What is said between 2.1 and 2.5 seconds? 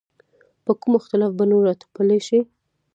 شي.